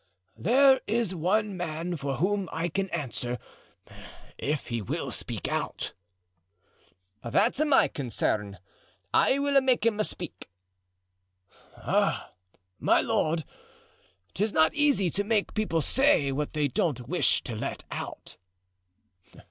"There 0.39 0.81
is 0.87 1.13
one 1.13 1.55
man 1.55 1.95
for 1.95 2.15
whom 2.17 2.49
I 2.51 2.69
can 2.69 2.89
answer, 2.89 3.37
if 4.35 4.69
he 4.69 4.81
will 4.81 5.11
speak 5.11 5.47
out." 5.47 5.93
"That's 7.23 7.63
my 7.63 7.87
concern; 7.87 8.57
I 9.13 9.37
will 9.37 9.61
make 9.61 9.85
him 9.85 10.01
speak." 10.01 10.49
"Ah, 11.77 12.31
my 12.79 12.99
lord, 13.01 13.43
'tis 14.33 14.51
not 14.51 14.73
easy 14.73 15.11
to 15.11 15.23
make 15.23 15.53
people 15.53 15.81
say 15.81 16.31
what 16.31 16.53
they 16.53 16.67
don't 16.67 17.07
wish 17.07 17.43
to 17.43 17.55
let 17.55 17.83
out." 17.91 18.37